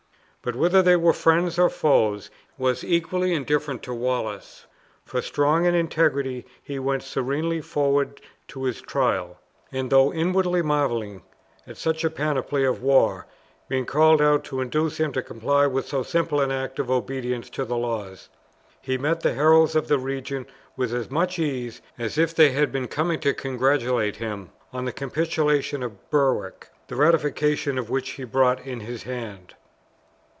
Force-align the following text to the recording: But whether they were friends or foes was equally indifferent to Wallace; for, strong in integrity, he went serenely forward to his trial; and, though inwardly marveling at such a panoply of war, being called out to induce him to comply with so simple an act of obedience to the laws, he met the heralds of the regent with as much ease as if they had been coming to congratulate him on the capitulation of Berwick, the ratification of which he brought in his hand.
But 0.43 0.55
whether 0.55 0.81
they 0.81 0.95
were 0.95 1.13
friends 1.13 1.59
or 1.59 1.69
foes 1.69 2.31
was 2.57 2.83
equally 2.83 3.31
indifferent 3.35 3.83
to 3.83 3.93
Wallace; 3.93 4.65
for, 5.05 5.21
strong 5.21 5.65
in 5.65 5.75
integrity, 5.75 6.47
he 6.63 6.79
went 6.79 7.03
serenely 7.03 7.61
forward 7.61 8.19
to 8.47 8.63
his 8.63 8.81
trial; 8.81 9.37
and, 9.71 9.91
though 9.91 10.11
inwardly 10.11 10.63
marveling 10.63 11.21
at 11.67 11.77
such 11.77 12.03
a 12.03 12.09
panoply 12.09 12.65
of 12.65 12.81
war, 12.81 13.27
being 13.67 13.85
called 13.85 14.19
out 14.19 14.43
to 14.45 14.61
induce 14.61 14.97
him 14.99 15.11
to 15.13 15.21
comply 15.21 15.67
with 15.67 15.87
so 15.87 16.01
simple 16.01 16.41
an 16.41 16.49
act 16.49 16.79
of 16.79 16.89
obedience 16.89 17.47
to 17.51 17.63
the 17.63 17.77
laws, 17.77 18.27
he 18.81 18.97
met 18.97 19.19
the 19.19 19.35
heralds 19.35 19.75
of 19.75 19.89
the 19.89 19.99
regent 19.99 20.49
with 20.75 20.91
as 20.91 21.11
much 21.11 21.37
ease 21.37 21.81
as 21.99 22.17
if 22.17 22.33
they 22.33 22.49
had 22.49 22.71
been 22.71 22.87
coming 22.87 23.19
to 23.19 23.31
congratulate 23.35 24.15
him 24.15 24.49
on 24.73 24.85
the 24.85 24.91
capitulation 24.91 25.83
of 25.83 26.09
Berwick, 26.09 26.69
the 26.87 26.95
ratification 26.95 27.77
of 27.77 27.91
which 27.91 28.13
he 28.13 28.23
brought 28.23 28.65
in 28.65 28.79
his 28.79 29.03
hand. 29.03 29.53